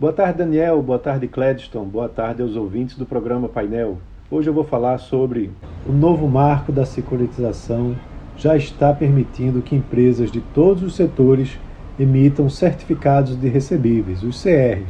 Boa 0.00 0.12
tarde, 0.12 0.38
Daniel. 0.38 0.80
Boa 0.80 1.00
tarde, 1.00 1.26
Cledston. 1.26 1.82
Boa 1.82 2.08
tarde 2.08 2.40
aos 2.40 2.54
ouvintes 2.54 2.96
do 2.96 3.04
programa 3.04 3.48
Painel. 3.48 3.98
Hoje 4.30 4.48
eu 4.48 4.54
vou 4.54 4.62
falar 4.62 4.96
sobre 4.98 5.50
o 5.84 5.90
novo 5.90 6.28
marco 6.28 6.70
da 6.70 6.86
securitização 6.86 7.96
já 8.36 8.56
está 8.56 8.94
permitindo 8.94 9.60
que 9.60 9.74
empresas 9.74 10.30
de 10.30 10.40
todos 10.40 10.84
os 10.84 10.94
setores 10.94 11.58
emitam 11.98 12.48
certificados 12.48 13.34
de 13.34 13.48
recebíveis, 13.48 14.22
os 14.22 14.40
CRs, 14.40 14.86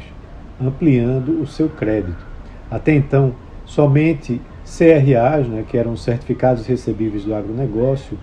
ampliando 0.60 1.40
o 1.40 1.46
seu 1.46 1.70
crédito. 1.70 2.26
Até 2.70 2.94
então, 2.94 3.32
somente 3.64 4.38
CRAs, 4.66 5.48
né, 5.48 5.64
que 5.66 5.78
eram 5.78 5.96
certificados 5.96 6.66
recebíveis 6.66 7.24
do 7.24 7.34
agronegócio, 7.34 8.18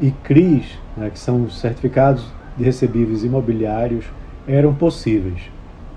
e 0.00 0.10
CRIs, 0.10 0.78
né, 0.96 1.10
que 1.10 1.18
são 1.18 1.42
os 1.44 1.60
certificados 1.60 2.24
de 2.56 2.64
recebíveis 2.64 3.22
imobiliários, 3.22 4.06
eram 4.48 4.74
possíveis. 4.74 5.42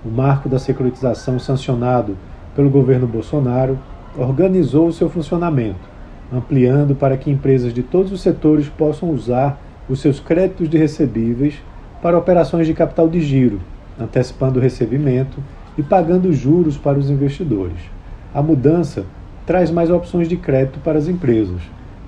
O 0.06 0.10
marco 0.10 0.48
da 0.48 0.60
securitização 0.60 1.40
sancionado 1.40 2.16
pelo 2.56 2.70
governo 2.70 3.08
Bolsonaro 3.08 3.80
organizou 4.16 4.88
o 4.88 4.94
seu 4.94 5.10
funcionamento, 5.10 5.90
ampliando 6.32 6.94
para 6.94 7.18
que 7.18 7.32
empresas 7.32 7.74
de 7.74 7.82
todos 7.82 8.12
os 8.12 8.22
setores 8.22 8.70
possam 8.70 9.10
usar 9.10 9.60
os 9.90 10.00
seus 10.00 10.20
créditos 10.20 10.70
de 10.70 10.78
recebíveis 10.78 11.56
para 12.04 12.18
operações 12.18 12.68
de 12.68 12.74
capital 12.76 13.10
de 13.10 13.20
giro, 13.20 13.60
antecipando 14.00 14.60
o 14.60 14.62
recebimento 14.62 15.40
e 15.76 15.82
pagando 15.82 16.32
juros 16.32 16.78
para 16.78 17.00
os 17.00 17.10
investidores. 17.10 17.80
A 18.32 18.44
mudança 18.44 19.06
traz 19.44 19.72
mais 19.72 19.90
opções 19.90 20.30
de 20.30 20.38
crédito 20.38 20.80
para 20.82 21.00
as 21.00 21.08
empresas, 21.08 21.62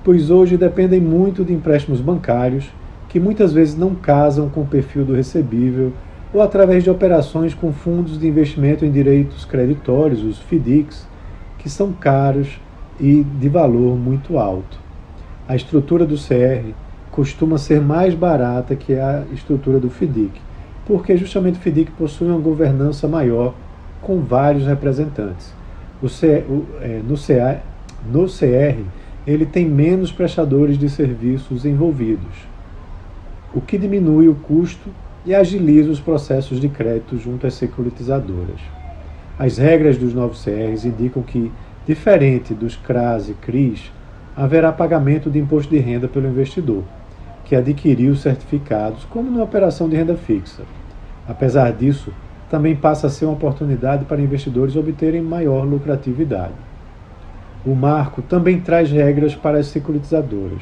pois 0.04 0.30
hoje 0.30 0.56
dependem 0.56 1.02
muito 1.02 1.44
de 1.44 1.52
empréstimos 1.52 2.00
bancários 2.00 2.70
que 3.10 3.20
muitas 3.20 3.54
vezes 3.54 3.76
não 3.76 3.96
casam 3.96 4.50
com 4.50 4.62
o 4.62 4.68
perfil 4.68 5.04
do 5.04 5.16
recebível 5.16 5.94
ou 6.34 6.42
através 6.42 6.84
de 6.84 6.90
operações 6.90 7.54
com 7.54 7.72
fundos 7.72 8.20
de 8.20 8.28
investimento 8.28 8.86
em 8.86 8.92
direitos 8.92 9.46
creditórios, 9.46 10.24
os 10.24 10.40
FDICs, 10.40 11.08
que 11.58 11.70
são 11.70 11.92
caros 11.94 12.60
e 13.00 13.24
de 13.24 13.50
valor 13.50 13.96
muito 13.98 14.38
alto. 14.38 14.80
A 15.48 15.56
estrutura 15.56 16.06
do 16.06 16.16
CR 16.16 16.72
costuma 17.12 17.58
ser 17.58 17.82
mais 17.82 18.14
barata 18.14 18.76
que 18.76 18.94
a 18.94 19.24
estrutura 19.34 19.80
do 19.80 19.90
FDIC, 19.90 20.40
porque 20.86 21.18
justamente 21.18 21.58
o 21.58 21.62
FDIC 21.62 21.92
possui 21.92 22.28
uma 22.28 22.40
governança 22.40 23.08
maior 23.08 23.54
com 24.02 24.20
vários 24.20 24.68
representantes. 24.68 25.54
O 26.02 26.10
C, 26.10 26.44
o, 26.48 26.66
é, 26.82 27.02
no, 27.08 27.16
CA, 27.16 27.62
no 28.12 28.26
CR, 28.26 28.84
ele 29.26 29.46
tem 29.46 29.66
menos 29.66 30.12
prestadores 30.12 30.78
de 30.78 30.90
serviços 30.90 31.66
envolvidos, 31.66 32.48
o 33.54 33.62
que 33.62 33.78
diminui 33.78 34.28
o 34.28 34.36
custo 34.36 34.90
e 35.28 35.36
agiliza 35.36 35.92
os 35.92 36.00
processos 36.00 36.58
de 36.58 36.70
crédito 36.70 37.18
junto 37.18 37.46
às 37.46 37.54
securitizadoras. 37.56 38.62
As 39.38 39.58
regras 39.58 39.98
dos 39.98 40.14
novos 40.14 40.42
CRs 40.42 40.86
indicam 40.86 41.22
que, 41.22 41.52
diferente 41.86 42.54
dos 42.54 42.78
CRAS 42.78 43.28
e 43.28 43.34
CRIs, 43.34 43.92
haverá 44.38 44.72
pagamento 44.72 45.30
de 45.30 45.38
imposto 45.38 45.70
de 45.70 45.80
renda 45.80 46.08
pelo 46.08 46.30
investidor, 46.30 46.82
que 47.44 47.58
adquiriu 47.58 48.14
os 48.14 48.22
certificados, 48.22 49.04
como 49.04 49.30
numa 49.30 49.44
operação 49.44 49.90
de 49.90 49.98
renda 49.98 50.16
fixa. 50.16 50.64
Apesar 51.28 51.74
disso, 51.74 52.14
também 52.50 52.74
passa 52.74 53.08
a 53.08 53.10
ser 53.10 53.26
uma 53.26 53.34
oportunidade 53.34 54.06
para 54.06 54.22
investidores 54.22 54.78
obterem 54.78 55.22
maior 55.22 55.66
lucratividade. 55.66 56.54
O 57.66 57.76
marco 57.76 58.22
também 58.22 58.62
traz 58.62 58.90
regras 58.90 59.36
para 59.36 59.58
as 59.58 59.68
securitizadoras, 59.68 60.62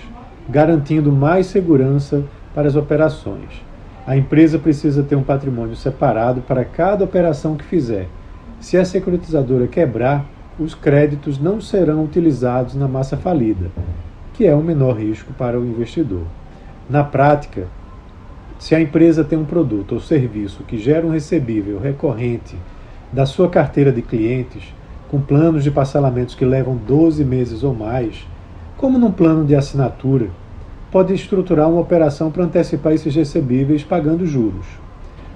garantindo 0.50 1.12
mais 1.12 1.46
segurança 1.46 2.24
para 2.56 2.68
as 2.68 2.76
operações. 2.76 3.64
A 4.08 4.16
empresa 4.16 4.60
precisa 4.60 5.02
ter 5.02 5.16
um 5.16 5.24
patrimônio 5.24 5.76
separado 5.76 6.42
para 6.42 6.64
cada 6.64 7.04
operação 7.04 7.56
que 7.56 7.64
fizer. 7.64 8.08
Se 8.60 8.78
a 8.78 8.86
securitizadora 8.86 9.66
quebrar, 9.66 10.26
os 10.60 10.76
créditos 10.76 11.40
não 11.40 11.60
serão 11.60 12.04
utilizados 12.04 12.76
na 12.76 12.88
massa 12.88 13.18
falida, 13.18 13.72
que 14.34 14.46
é 14.46 14.54
o 14.54 14.62
menor 14.62 14.98
risco 14.98 15.34
para 15.34 15.60
o 15.60 15.66
investidor. 15.66 16.24
Na 16.88 17.04
prática, 17.04 17.68
se 18.60 18.76
a 18.76 18.80
empresa 18.80 19.24
tem 19.24 19.40
um 19.40 19.44
produto 19.44 19.94
ou 19.94 20.00
serviço 20.00 20.64
que 20.64 20.78
gera 20.78 21.06
um 21.06 21.12
recebível 21.12 21.80
recorrente 21.80 22.56
da 23.12 23.26
sua 23.26 23.50
carteira 23.50 23.92
de 23.92 24.04
clientes, 24.04 24.72
com 25.10 25.20
planos 25.20 25.64
de 25.64 25.72
parcelamentos 25.72 26.36
que 26.36 26.46
levam 26.46 26.76
12 26.76 27.26
meses 27.26 27.64
ou 27.64 27.74
mais, 27.74 28.28
como 28.78 29.00
num 29.00 29.12
plano 29.12 29.44
de 29.44 29.56
assinatura, 29.56 30.30
pode 30.96 31.14
estruturar 31.14 31.70
uma 31.70 31.82
operação 31.82 32.32
para 32.32 32.46
antecipar 32.46 32.94
esses 32.94 33.14
recebíveis 33.14 33.84
pagando 33.84 34.26
juros. 34.26 34.66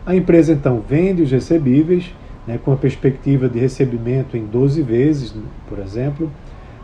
A 0.06 0.16
empresa 0.16 0.54
então 0.54 0.82
vende 0.88 1.22
os 1.22 1.32
recebíveis, 1.32 2.16
né, 2.48 2.58
com 2.64 2.72
a 2.72 2.78
perspectiva 2.78 3.50
de 3.50 3.60
recebimento 3.60 4.38
em 4.38 4.46
12 4.46 4.82
vezes, 4.82 5.36
por 5.68 5.80
exemplo, 5.80 6.32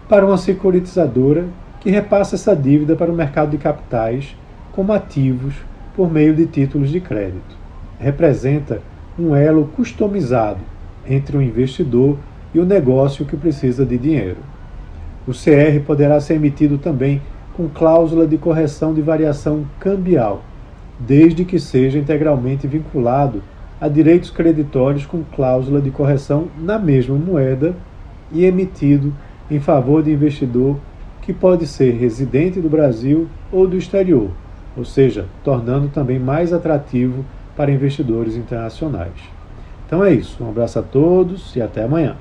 para 0.09 0.25
uma 0.25 0.37
securitizadora 0.37 1.45
que 1.79 1.89
repassa 1.89 2.35
essa 2.35 2.53
dívida 2.53 2.97
para 2.97 3.09
o 3.09 3.15
mercado 3.15 3.51
de 3.51 3.57
capitais 3.57 4.35
como 4.73 4.91
ativos 4.91 5.53
por 5.95 6.11
meio 6.11 6.35
de 6.35 6.45
títulos 6.45 6.89
de 6.89 6.99
crédito. 6.99 7.55
Representa 7.97 8.81
um 9.17 9.33
elo 9.33 9.69
customizado 9.73 10.59
entre 11.07 11.37
o 11.37 11.41
investidor 11.41 12.17
e 12.53 12.59
o 12.59 12.65
negócio 12.65 13.25
que 13.25 13.37
precisa 13.37 13.85
de 13.85 13.97
dinheiro. 13.97 14.39
O 15.25 15.31
CR 15.31 15.81
poderá 15.87 16.19
ser 16.19 16.33
emitido 16.33 16.77
também 16.77 17.21
com 17.55 17.69
cláusula 17.69 18.27
de 18.27 18.37
correção 18.37 18.93
de 18.93 19.01
variação 19.01 19.65
cambial, 19.79 20.43
desde 20.99 21.45
que 21.45 21.59
seja 21.59 21.97
integralmente 21.97 22.67
vinculado 22.67 23.41
a 23.79 23.87
direitos 23.87 24.29
creditórios 24.29 25.05
com 25.05 25.23
cláusula 25.23 25.81
de 25.81 25.91
correção 25.91 26.47
na 26.57 26.77
mesma 26.77 27.15
moeda 27.15 27.75
e 28.31 28.45
emitido 28.45 29.13
em 29.49 29.59
favor 29.59 30.03
de 30.03 30.11
investidor 30.11 30.77
que 31.21 31.33
pode 31.33 31.65
ser 31.65 31.91
residente 31.91 32.59
do 32.59 32.69
Brasil 32.69 33.27
ou 33.51 33.67
do 33.67 33.77
exterior, 33.77 34.29
ou 34.75 34.85
seja, 34.85 35.25
tornando 35.43 35.87
também 35.87 36.19
mais 36.19 36.53
atrativo 36.53 37.25
para 37.55 37.71
investidores 37.71 38.35
internacionais. 38.35 39.13
Então 39.85 40.03
é 40.03 40.13
isso. 40.13 40.43
Um 40.43 40.49
abraço 40.49 40.79
a 40.79 40.83
todos 40.83 41.55
e 41.55 41.61
até 41.61 41.83
amanhã. 41.83 42.15